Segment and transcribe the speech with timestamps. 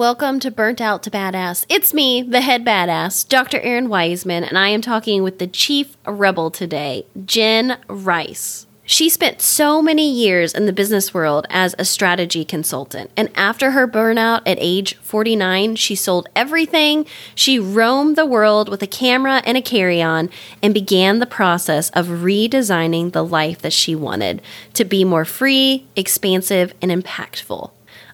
[0.00, 1.66] Welcome to Burnt Out to Badass.
[1.68, 3.60] It's me, the head badass, Dr.
[3.60, 8.66] Erin Wiseman, and I am talking with the chief rebel today, Jen Rice.
[8.86, 13.72] She spent so many years in the business world as a strategy consultant, and after
[13.72, 17.04] her burnout at age 49, she sold everything.
[17.34, 20.30] She roamed the world with a camera and a carry on
[20.62, 24.40] and began the process of redesigning the life that she wanted
[24.72, 27.72] to be more free, expansive, and impactful.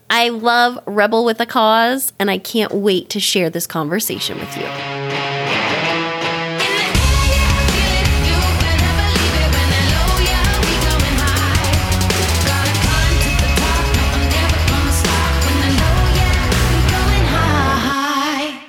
[0.09, 4.57] I love Rebel with a Cause, and I can't wait to share this conversation with
[4.57, 4.67] you.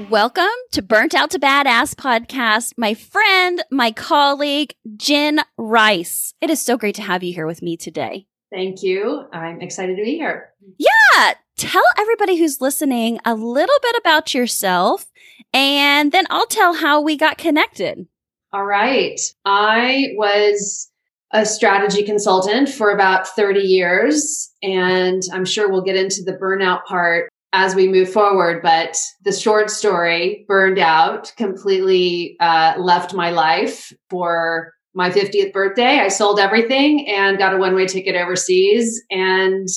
[0.09, 6.33] Welcome to Burnt Out to Badass podcast, my friend, my colleague, Jen Rice.
[6.41, 8.25] It is so great to have you here with me today.
[8.51, 9.25] Thank you.
[9.33, 10.49] I'm excited to be here.
[10.77, 11.33] Yeah.
[11.57, 15.07] Tell everybody who's listening a little bit about yourself,
[15.53, 18.07] and then I'll tell how we got connected.
[18.53, 19.19] All right.
[19.43, 20.89] I was
[21.33, 26.85] a strategy consultant for about 30 years, and I'm sure we'll get into the burnout
[26.85, 28.61] part as we move forward.
[28.61, 35.99] But the short story burned out, completely uh, left my life for my 50th birthday.
[35.99, 38.99] I sold everything and got a one way ticket overseas.
[39.11, 39.67] And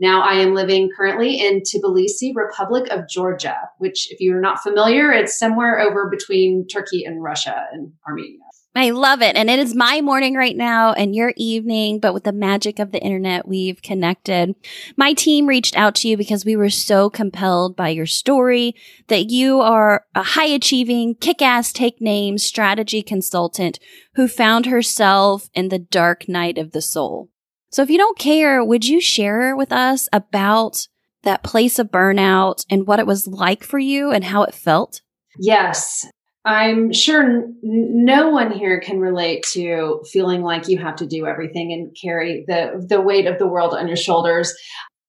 [0.00, 5.12] now I am living currently in Tbilisi, Republic of Georgia, which, if you're not familiar,
[5.12, 8.38] it's somewhere over between Turkey and Russia and Armenia.
[8.74, 9.34] I love it.
[9.34, 12.92] And it is my morning right now and your evening, but with the magic of
[12.92, 14.54] the internet, we've connected.
[14.96, 18.76] My team reached out to you because we were so compelled by your story
[19.08, 23.80] that you are a high achieving, kick ass, take names strategy consultant
[24.14, 27.28] who found herself in the dark night of the soul.
[27.72, 30.86] So if you don't care, would you share with us about
[31.22, 35.02] that place of burnout and what it was like for you and how it felt?
[35.38, 36.06] Yes.
[36.50, 41.24] I'm sure n- no one here can relate to feeling like you have to do
[41.24, 44.52] everything and carry the the weight of the world on your shoulders.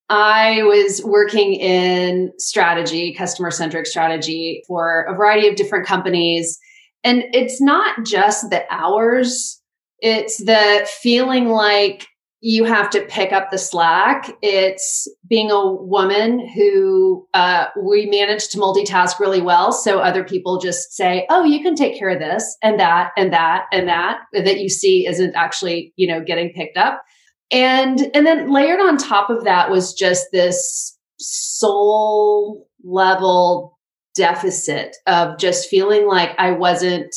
[0.07, 6.59] I was working in strategy, customer centric strategy for a variety of different companies.
[7.03, 9.59] And it's not just the hours,
[9.97, 12.05] it's the feeling like
[12.43, 14.35] you have to pick up the slack.
[14.41, 19.71] It's being a woman who uh, we manage to multitask really well.
[19.71, 23.31] So other people just say, "Oh, you can take care of this and that and
[23.31, 27.03] that and that," that you see isn't actually you know getting picked up.
[27.51, 33.77] And and then layered on top of that was just this soul level
[34.15, 37.13] deficit of just feeling like I wasn't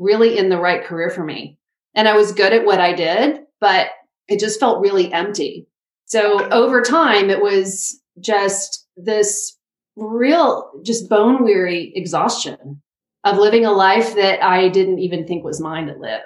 [0.00, 1.58] really in the right career for me.
[1.94, 3.86] And I was good at what I did, but
[4.28, 5.68] it just felt really empty.
[6.06, 9.58] So over time, it was just this
[9.96, 12.82] real, just bone weary exhaustion
[13.24, 16.20] of living a life that I didn't even think was mine to live.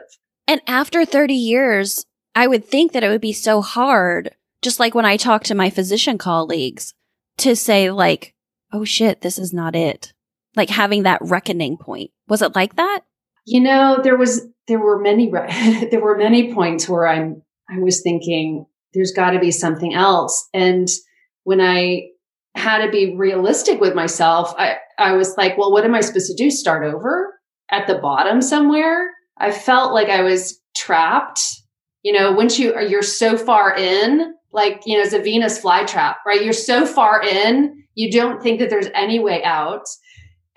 [0.46, 2.04] And after 30 years,
[2.34, 5.54] I would think that it would be so hard, just like when I talk to
[5.54, 6.94] my physician colleagues,
[7.38, 8.34] to say, like,
[8.72, 10.12] oh shit, this is not it.
[10.56, 12.10] Like having that reckoning point.
[12.28, 13.00] Was it like that?
[13.46, 15.30] You know, there was, there were many,
[15.90, 20.48] there were many points where I'm I was thinking there's got to be something else.
[20.54, 20.88] And
[21.44, 22.08] when I
[22.54, 26.26] had to be realistic with myself, I, I was like, well, what am I supposed
[26.28, 26.50] to do?
[26.50, 27.34] Start over
[27.70, 29.10] at the bottom somewhere?
[29.38, 31.40] I felt like I was trapped.
[32.02, 35.60] You know, once you are, you're so far in, like, you know, it's a Venus
[35.60, 36.42] flytrap, right?
[36.42, 39.84] You're so far in, you don't think that there's any way out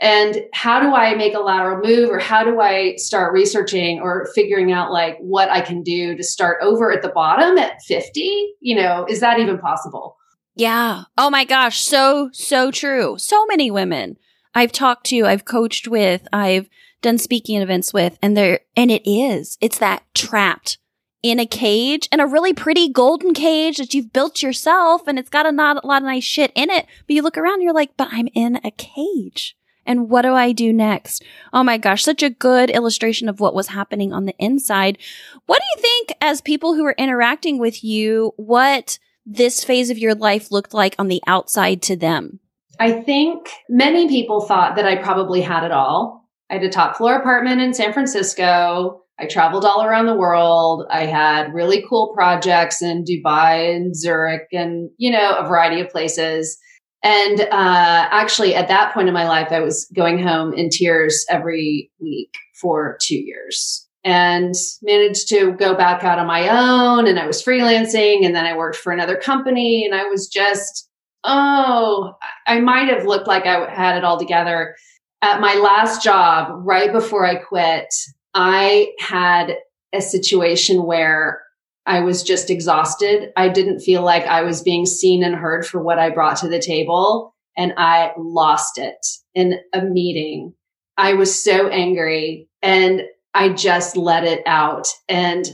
[0.02, 4.28] and how do i make a lateral move or how do i start researching or
[4.36, 8.56] figuring out like what i can do to start over at the bottom at 50
[8.60, 10.18] you know is that even possible?
[10.56, 11.04] Yeah.
[11.18, 11.80] Oh my gosh.
[11.80, 13.18] So so true.
[13.18, 14.18] So many women
[14.54, 16.68] i've talked to i've coached with i've
[17.02, 20.78] done speaking events with and there and it is it's that trapped
[21.24, 25.30] in a cage in a really pretty golden cage that you've built yourself and it's
[25.30, 26.88] got a, not, a lot of nice shit in it.
[27.06, 29.56] But you look around and you're like but i'm in a cage
[29.86, 31.24] and what do I do next?
[31.54, 34.98] Oh my gosh, such a good illustration of what was happening on the inside.
[35.46, 39.98] What do you think, as people who were interacting with you, what this phase of
[39.98, 42.40] your life looked like on the outside to them?
[42.80, 46.28] I think many people thought that I probably had it all.
[46.50, 49.04] I had a top floor apartment in San Francisco.
[49.20, 50.88] I traveled all around the world.
[50.90, 55.90] I had really cool projects in Dubai and Zurich and, you know, a variety of
[55.90, 56.58] places.
[57.04, 61.26] And uh, actually, at that point in my life, I was going home in tears
[61.30, 67.08] every week for two years and managed to go back out on my own.
[67.08, 70.90] And I was freelancing and then I worked for another company and I was just,
[71.24, 72.14] oh,
[72.48, 74.76] I might have looked like I had it all together.
[75.24, 77.94] At my last job, right before I quit,
[78.34, 79.56] I had
[79.94, 81.42] a situation where
[81.86, 83.32] I was just exhausted.
[83.36, 86.48] I didn't feel like I was being seen and heard for what I brought to
[86.48, 87.34] the table.
[87.58, 88.98] And I lost it
[89.34, 90.54] in a meeting.
[90.98, 93.02] I was so angry and
[93.34, 94.88] I just let it out.
[95.10, 95.46] And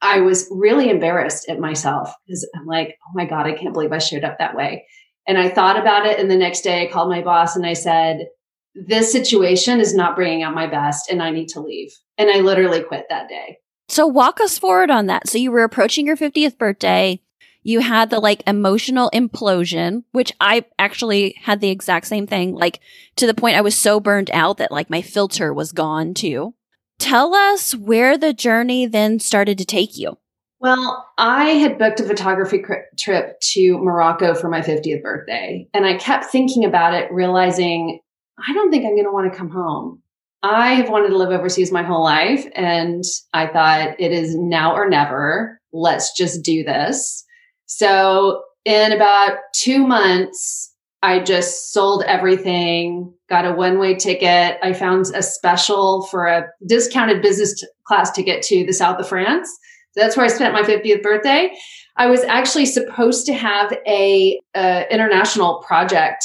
[0.00, 3.92] I was really embarrassed at myself because I'm like, oh my God, I can't believe
[3.92, 4.86] I showed up that way.
[5.26, 6.18] And I thought about it.
[6.18, 8.26] And the next day I called my boss and I said,
[8.74, 11.92] this situation is not bringing out my best and I need to leave.
[12.18, 13.58] And I literally quit that day.
[13.88, 15.28] So walk us forward on that.
[15.28, 17.20] So you were approaching your 50th birthday.
[17.62, 22.80] You had the like emotional implosion, which I actually had the exact same thing, like
[23.16, 26.54] to the point I was so burned out that like my filter was gone too.
[26.98, 30.18] Tell us where the journey then started to take you.
[30.60, 32.62] Well, I had booked a photography
[32.98, 38.00] trip to Morocco for my 50th birthday, and I kept thinking about it, realizing
[38.38, 40.02] I don't think I'm going to want to come home.
[40.44, 42.46] I have wanted to live overseas my whole life.
[42.54, 43.02] And
[43.32, 45.58] I thought it is now or never.
[45.72, 47.24] Let's just do this.
[47.64, 50.70] So in about two months,
[51.02, 54.58] I just sold everything, got a one way ticket.
[54.62, 59.08] I found a special for a discounted business t- class ticket to the south of
[59.08, 59.48] France.
[59.92, 61.56] So that's where I spent my 50th birthday.
[61.96, 66.22] I was actually supposed to have a, a international project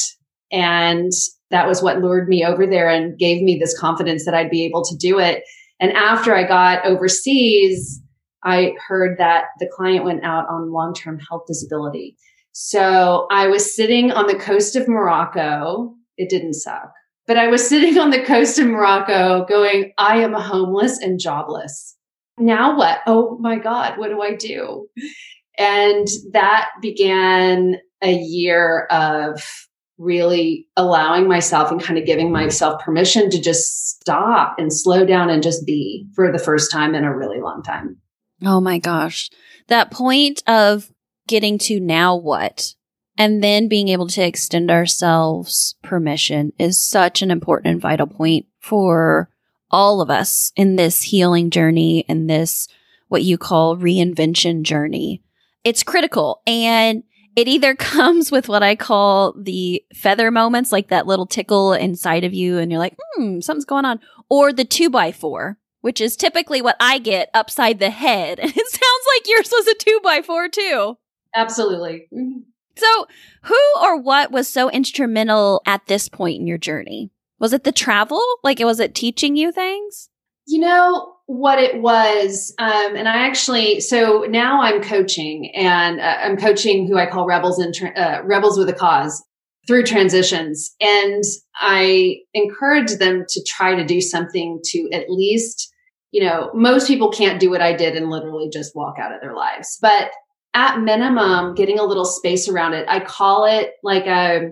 [0.51, 1.11] and
[1.51, 4.65] that was what lured me over there and gave me this confidence that I'd be
[4.65, 5.43] able to do it.
[5.79, 8.01] And after I got overseas,
[8.43, 12.15] I heard that the client went out on long term health disability.
[12.51, 15.95] So I was sitting on the coast of Morocco.
[16.17, 16.91] It didn't suck,
[17.27, 21.95] but I was sitting on the coast of Morocco going, I am homeless and jobless.
[22.37, 22.99] Now what?
[23.05, 24.87] Oh my God, what do I do?
[25.57, 29.43] And that began a year of
[29.99, 35.29] really allowing myself and kind of giving myself permission to just stop and slow down
[35.29, 37.97] and just be for the first time in a really long time.
[38.43, 39.29] Oh my gosh.
[39.67, 40.89] That point of
[41.27, 42.73] getting to now what
[43.17, 48.45] and then being able to extend ourselves permission is such an important and vital point
[48.61, 49.29] for
[49.69, 52.67] all of us in this healing journey and this
[53.09, 55.21] what you call reinvention journey.
[55.65, 57.03] It's critical and
[57.35, 62.23] it either comes with what I call the feather moments, like that little tickle inside
[62.23, 63.99] of you, and you're like, hmm, something's going on,
[64.29, 68.39] or the two by four, which is typically what I get upside the head.
[68.43, 70.97] And it sounds like yours was a two by four too.
[71.35, 72.07] Absolutely.
[72.13, 72.39] Mm-hmm.
[72.75, 73.07] So,
[73.43, 77.11] who or what was so instrumental at this point in your journey?
[77.37, 78.21] Was it the travel?
[78.43, 80.09] Like, was it teaching you things?
[80.47, 86.17] You know, what it was um, and i actually so now i'm coaching and uh,
[86.23, 89.23] i'm coaching who i call rebels and uh, rebels with a cause
[89.67, 91.23] through transitions and
[91.61, 95.71] i encourage them to try to do something to at least
[96.09, 99.21] you know most people can't do what i did and literally just walk out of
[99.21, 100.09] their lives but
[100.55, 104.49] at minimum getting a little space around it i call it like a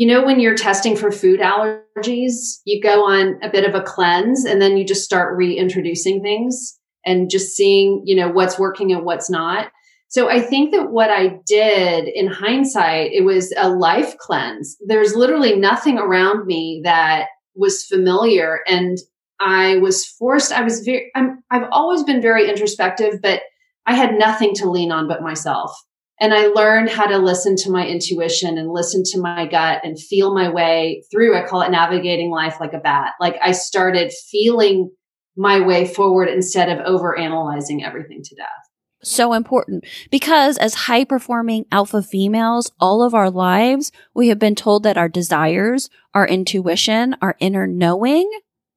[0.00, 3.82] you know, when you're testing for food allergies, you go on a bit of a
[3.82, 8.92] cleanse and then you just start reintroducing things and just seeing, you know, what's working
[8.92, 9.70] and what's not.
[10.08, 14.74] So I think that what I did in hindsight, it was a life cleanse.
[14.86, 18.60] There's literally nothing around me that was familiar.
[18.66, 18.96] And
[19.38, 23.42] I was forced, I was very, I'm, I've always been very introspective, but
[23.84, 25.78] I had nothing to lean on but myself.
[26.20, 29.98] And I learned how to listen to my intuition and listen to my gut and
[29.98, 31.36] feel my way through.
[31.36, 33.12] I call it navigating life like a bat.
[33.18, 34.90] Like I started feeling
[35.36, 38.48] my way forward instead of over analyzing everything to death.
[39.02, 44.54] So important because as high performing alpha females, all of our lives, we have been
[44.54, 48.30] told that our desires, our intuition, our inner knowing.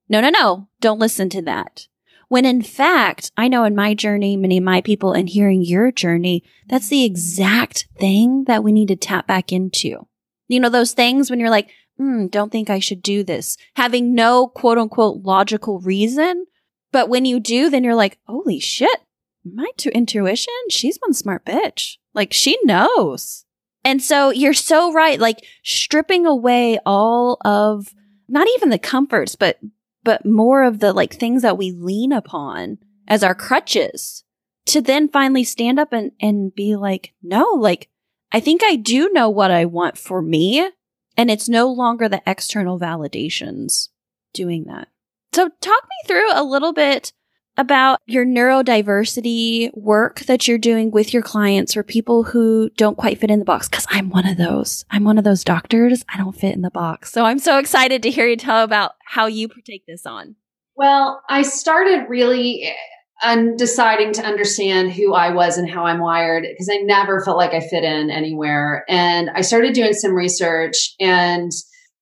[0.07, 0.69] No, no, no.
[0.79, 1.87] Don't listen to that.
[2.33, 5.91] When in fact, I know in my journey, many of my people and hearing your
[5.91, 10.07] journey, that's the exact thing that we need to tap back into.
[10.47, 11.69] You know, those things when you're like,
[12.01, 16.47] mm, don't think I should do this, having no quote unquote logical reason.
[16.91, 19.01] But when you do, then you're like, holy shit,
[19.45, 21.97] my t- intuition, she's one smart bitch.
[22.15, 23.45] Like she knows.
[23.83, 25.19] And so you're so right.
[25.19, 27.93] Like stripping away all of
[28.27, 29.59] not even the comforts, but
[30.03, 34.23] but more of the like things that we lean upon as our crutches
[34.65, 37.89] to then finally stand up and, and be like, no, like,
[38.31, 40.69] I think I do know what I want for me.
[41.15, 43.89] And it's no longer the external validations
[44.33, 44.87] doing that.
[45.33, 47.13] So talk me through a little bit
[47.57, 53.19] about your neurodiversity work that you're doing with your clients or people who don't quite
[53.19, 53.67] fit in the box?
[53.67, 54.85] Cause I'm one of those.
[54.89, 56.03] I'm one of those doctors.
[56.13, 57.11] I don't fit in the box.
[57.11, 60.35] So I'm so excited to hear you tell about how you take this on.
[60.75, 62.73] Well, I started really uh,
[63.23, 67.37] and deciding to understand who I was and how I'm wired because I never felt
[67.37, 68.83] like I fit in anywhere.
[68.89, 71.51] And I started doing some research and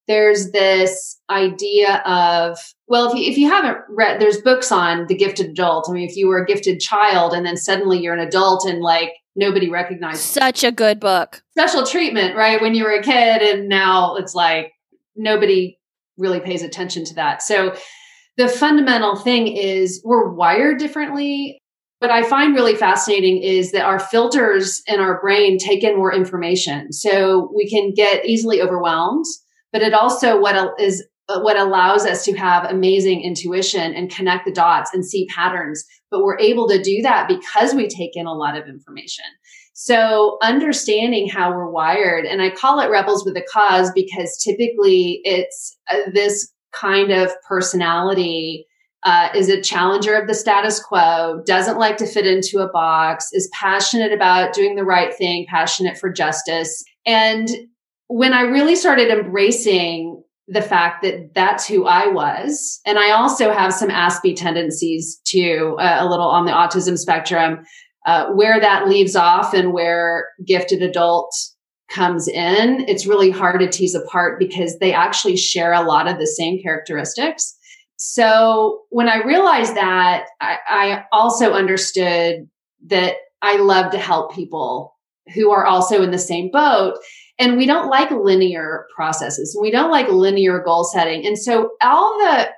[0.07, 5.15] there's this idea of well if you, if you haven't read there's books on the
[5.15, 5.87] gifted adult.
[5.89, 8.81] I mean if you were a gifted child and then suddenly you're an adult and
[8.81, 11.41] like nobody recognizes such a good book.
[11.51, 12.61] Special treatment right?
[12.61, 14.73] When you were a kid and now it's like
[15.15, 15.77] nobody
[16.17, 17.41] really pays attention to that.
[17.41, 17.75] So
[18.37, 21.57] the fundamental thing is we're wired differently.
[21.99, 26.13] What I find really fascinating is that our filters in our brain take in more
[26.13, 26.91] information.
[26.91, 29.25] So we can get easily overwhelmed,
[29.71, 34.51] but it also what is what allows us to have amazing intuition and connect the
[34.51, 35.85] dots and see patterns.
[36.09, 39.25] But we're able to do that because we take in a lot of information.
[39.73, 45.21] So understanding how we're wired, and I call it rebels with a cause because typically
[45.23, 48.67] it's uh, this kind of personality
[49.03, 53.29] uh, is a challenger of the status quo, doesn't like to fit into a box,
[53.31, 56.83] is passionate about doing the right thing, passionate for justice.
[57.05, 57.49] And
[58.11, 63.53] when I really started embracing the fact that that's who I was, and I also
[63.53, 67.63] have some Aspie tendencies too, uh, a little on the autism spectrum,
[68.05, 71.33] uh, where that leaves off and where gifted adult
[71.89, 76.17] comes in, it's really hard to tease apart because they actually share a lot of
[76.17, 77.55] the same characteristics.
[77.95, 82.49] So when I realized that, I, I also understood
[82.87, 84.97] that I love to help people
[85.33, 86.95] who are also in the same boat.
[87.41, 89.57] And we don't like linear processes.
[89.59, 91.25] We don't like linear goal setting.
[91.25, 92.51] And so all the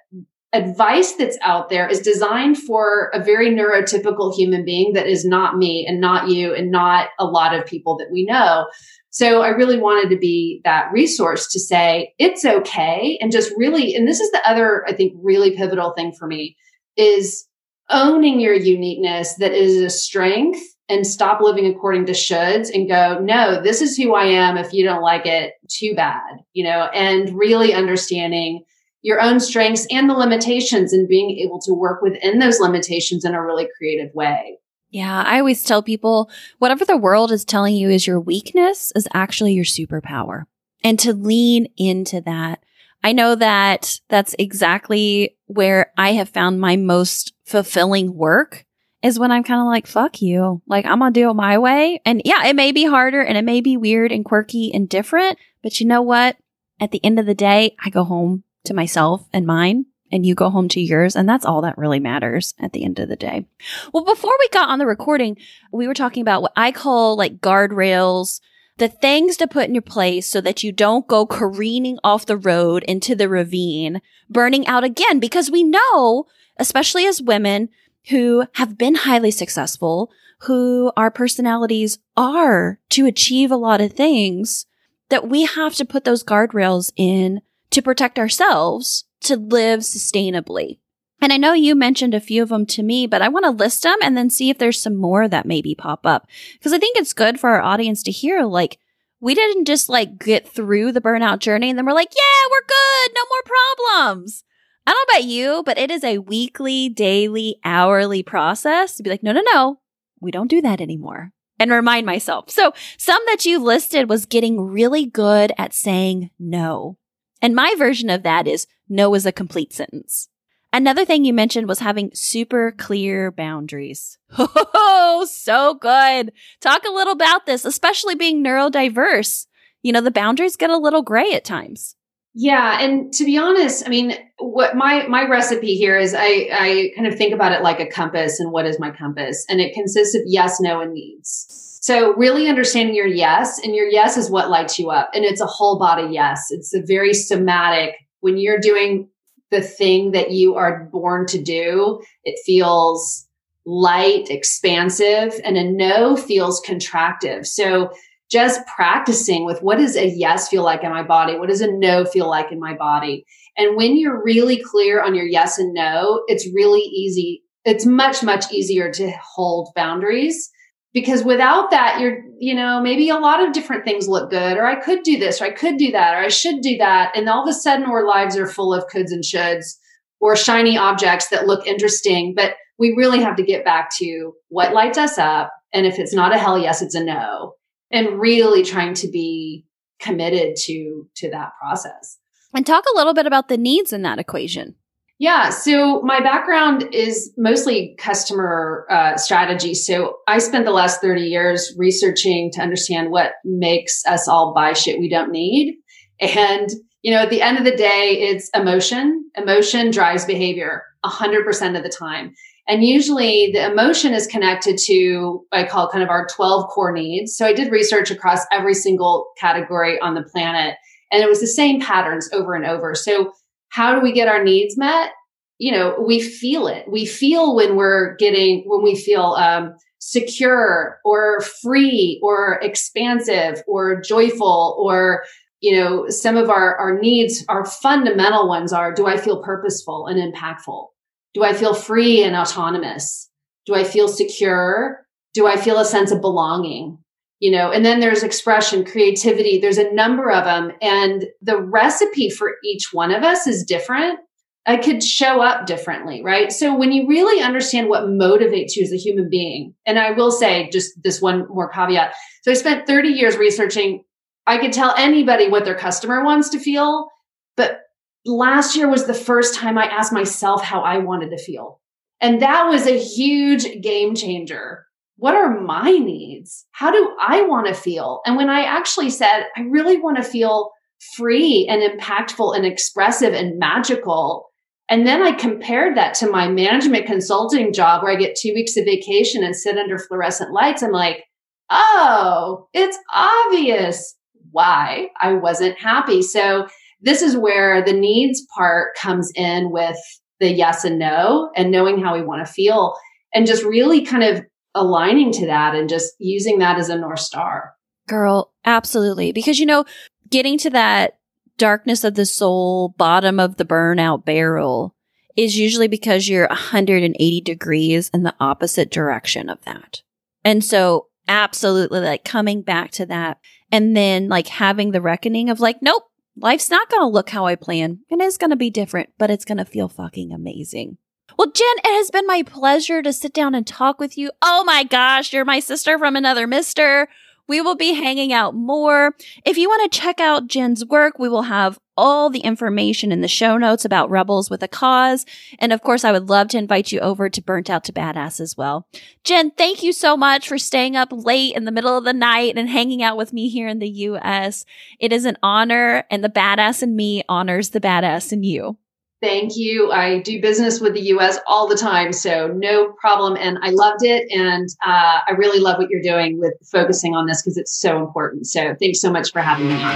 [0.52, 5.58] advice that's out there is designed for a very neurotypical human being that is not
[5.58, 8.68] me and not you and not a lot of people that we know.
[9.10, 13.96] So I really wanted to be that resource to say it's okay and just really,
[13.96, 16.58] and this is the other, I think, really pivotal thing for me
[16.98, 17.48] is
[17.90, 20.60] owning your uniqueness that is a strength
[20.94, 24.58] and stop living according to shoulds and go, no, this is who I am.
[24.58, 26.22] If you don't like it, too bad,
[26.54, 28.64] you know, and really understanding
[29.02, 33.34] your own strengths and the limitations and being able to work within those limitations in
[33.34, 34.58] a really creative way.
[34.92, 39.08] Yeah, I always tell people whatever the world is telling you is your weakness is
[39.14, 40.44] actually your superpower.
[40.84, 42.64] And to lean into that.
[43.04, 48.66] I know that that's exactly where I have found my most fulfilling work
[49.04, 50.62] is when I'm kind of like, fuck you.
[50.66, 52.02] Like, I'm going to do it my way.
[52.06, 55.38] And yeah, it may be harder and it may be weird and quirky and different,
[55.62, 56.38] but you know what?
[56.80, 60.36] At the end of the day, I go home to myself and mine and you
[60.36, 61.16] go home to yours.
[61.16, 63.46] And that's all that really matters at the end of the day.
[63.94, 65.38] Well, before we got on the recording,
[65.72, 68.40] we were talking about what I call like guardrails,
[68.78, 72.38] the things to put in your place so that you don't go careening off the
[72.38, 76.26] road into the ravine, burning out again, because we know,
[76.58, 77.70] especially as women
[78.10, 84.66] who have been highly successful, who our personalities are to achieve a lot of things,
[85.10, 87.42] that we have to put those guardrails in
[87.72, 90.80] to protect ourselves to live sustainably.
[91.22, 93.52] And I know you mentioned a few of them to me, but I want to
[93.52, 96.28] list them and then see if there's some more that maybe pop up.
[96.54, 98.78] Because I think it's good for our audience to hear, like,
[99.22, 102.60] we didn't just like get through the burnout journey and then we're like, yeah, we're
[102.68, 103.12] good.
[103.16, 104.44] No more problems.
[104.86, 109.10] I don't know about you, but it is a weekly, daily, hourly process to be
[109.10, 109.80] like, no, no, no,
[110.20, 112.50] we don't do that anymore and remind myself.
[112.50, 116.98] So some that you listed was getting really good at saying no.
[117.42, 120.30] And my version of that is no is a complete sentence.
[120.72, 124.18] Another thing you mentioned was having super clear boundaries.
[124.86, 126.34] Oh, so good.
[126.60, 129.46] Talk a little about this, especially being neurodiverse.
[129.84, 131.96] You know, the boundaries get a little gray at times.
[132.36, 136.92] Yeah, and to be honest, I mean, what my my recipe here is I I
[136.96, 139.46] kind of think about it like a compass and what is my compass?
[139.50, 141.80] And it consists of yes, no and needs.
[141.82, 145.42] So really understanding your yes and your yes is what lights you up and it's
[145.42, 146.48] a whole body yes.
[146.50, 149.10] It's a very somatic when you're doing
[149.52, 153.28] the thing that you are born to do, it feels
[153.66, 157.46] light, expansive and a no feels contractive.
[157.46, 157.92] So
[158.34, 161.38] just practicing with what does a yes feel like in my body?
[161.38, 163.26] What does a no feel like in my body?
[163.58, 167.44] And when you're really clear on your yes and no, it's really easy.
[167.64, 170.50] It's much, much easier to hold boundaries
[170.94, 174.66] because without that you're you know maybe a lot of different things look good or
[174.68, 177.28] i could do this or i could do that or i should do that and
[177.28, 179.78] all of a sudden our lives are full of coulds and shoulds
[180.20, 184.74] or shiny objects that look interesting but we really have to get back to what
[184.74, 185.52] lights us up.
[185.74, 187.54] And if it's not a hell yes, it's a no.
[187.94, 189.66] And really trying to be
[190.00, 192.18] committed to to that process.
[192.54, 194.76] And talk a little bit about the needs in that equation.
[195.20, 195.52] Yeah.
[195.52, 199.74] So my background is mostly customer uh, strategy.
[199.74, 204.74] So I spent the last 30 years researching to understand what makes us all buy
[204.74, 205.78] shit we don't need.
[206.20, 206.70] And,
[207.04, 209.30] you know, at the end of the day, it's emotion.
[209.38, 212.34] Emotion drives behavior 100% of the time.
[212.68, 217.36] And usually the emotion is connected to, I call kind of our 12 core needs.
[217.36, 220.76] So I did research across every single category on the planet
[221.12, 222.96] and it was the same patterns over and over.
[222.96, 223.34] So
[223.70, 225.12] how do we get our needs met?
[225.60, 226.86] You know, we feel it.
[226.90, 234.02] We feel when we're getting, when we feel, um, secure or free or expansive or
[234.02, 235.24] joyful or
[235.62, 240.08] you know some of our our needs our fundamental ones are do i feel purposeful
[240.08, 240.88] and impactful
[241.34, 243.30] do I feel free and autonomous?
[243.66, 245.06] Do I feel secure?
[245.34, 247.00] Do I feel a sense of belonging?
[247.40, 249.60] You know, and then there's expression, creativity.
[249.60, 250.72] There's a number of them.
[250.82, 254.20] And the recipe for each one of us is different.
[254.66, 256.52] I could show up differently, right?
[256.52, 260.32] So when you really understand what motivates you as a human being, and I will
[260.32, 262.14] say just this one more caveat.
[262.44, 264.06] So I spent 30 years researching.
[264.48, 267.10] I could tell anybody what their customer wants to feel,
[267.58, 267.82] but
[268.26, 271.80] last year was the first time I asked myself how I wanted to feel.
[272.22, 274.86] And that was a huge game changer.
[275.18, 276.66] What are my needs?
[276.72, 278.22] How do I want to feel?
[278.26, 280.72] And when I actually said, I really want to feel
[281.16, 284.50] free and impactful and expressive and magical.
[284.90, 288.78] And then I compared that to my management consulting job where I get two weeks
[288.78, 290.82] of vacation and sit under fluorescent lights.
[290.82, 291.26] I'm like,
[291.70, 294.16] oh, it's obvious
[294.52, 296.22] why I wasn't happy.
[296.22, 296.68] So
[297.04, 299.98] this is where the needs part comes in with
[300.40, 302.96] the yes and no and knowing how we want to feel
[303.34, 307.20] and just really kind of aligning to that and just using that as a north
[307.20, 307.74] star.
[308.08, 309.32] Girl absolutely.
[309.32, 309.86] Because you know
[310.30, 311.20] getting to that
[311.58, 314.96] darkness of the soul bottom of the burnout barrel
[315.36, 320.02] is usually because you're 180 degrees in the opposite direction of that.
[320.44, 323.40] And so absolutely like coming back to that
[323.72, 326.04] and then like having the reckoning of like nope
[326.36, 328.00] Life's not going to look how I plan.
[328.10, 330.98] It is going to be different, but it's going to feel fucking amazing.
[331.38, 334.32] Well, Jen, it has been my pleasure to sit down and talk with you.
[334.42, 337.08] Oh my gosh, you're my sister from another mister.
[337.48, 339.16] We will be hanging out more.
[339.46, 343.22] If you want to check out Jen's work, we will have all the information in
[343.22, 345.26] the show notes about Rebels with a Cause.
[345.60, 348.40] And of course, I would love to invite you over to Burnt Out to Badass
[348.40, 348.88] as well.
[349.24, 352.58] Jen, thank you so much for staying up late in the middle of the night
[352.58, 354.66] and hanging out with me here in the US.
[355.00, 358.78] It is an honor and the badass in me honors the badass in you.
[359.24, 359.90] Thank you.
[359.90, 363.38] I do business with the US all the time, so no problem.
[363.40, 364.30] And I loved it.
[364.30, 368.00] And uh, I really love what you're doing with focusing on this because it's so
[368.06, 368.48] important.
[368.48, 369.94] So thanks so much for having me on.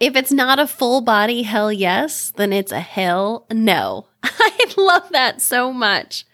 [0.00, 4.07] If it's not a full body hell yes, then it's a hell no.
[4.22, 6.24] I love that so much.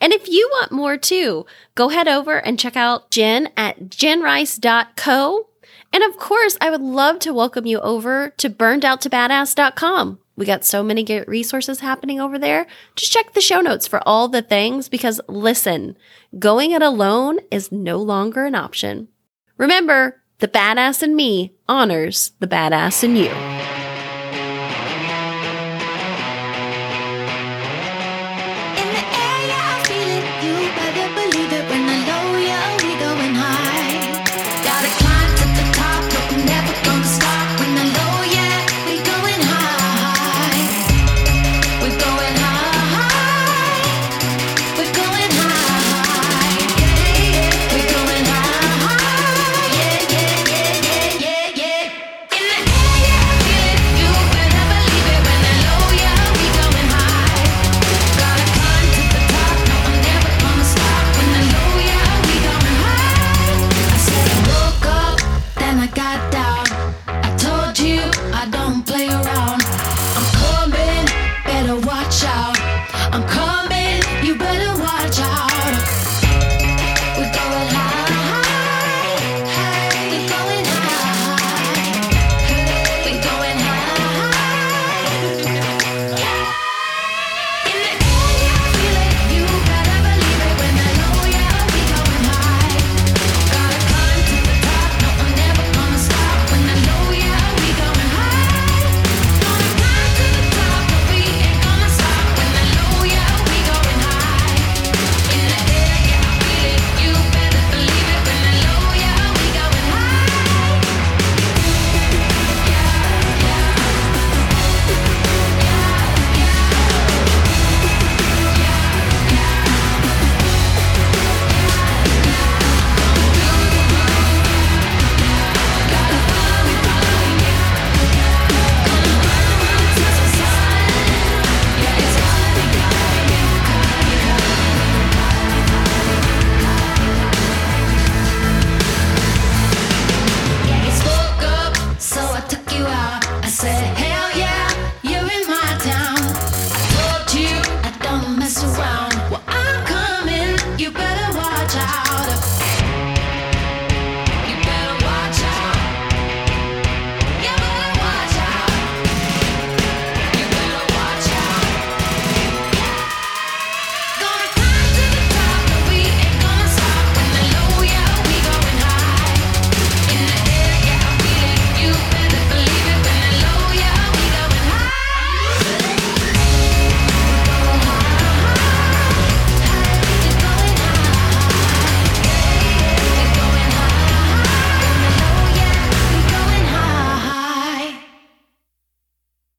[0.00, 5.48] And if you want more too, go head over and check out Jen at jenrice.co.
[5.92, 10.18] And of course, I would love to welcome you over to burnedout2badass.com.
[10.36, 12.66] We got so many great resources happening over there.
[12.94, 15.96] Just check the show notes for all the things because listen,
[16.38, 19.08] going it alone is no longer an option.
[19.56, 23.87] Remember, the badass in me honors the badass in you.